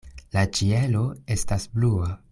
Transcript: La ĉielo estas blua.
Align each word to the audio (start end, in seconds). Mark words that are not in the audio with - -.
La 0.37 0.45
ĉielo 0.59 1.05
estas 1.37 1.71
blua. 1.77 2.13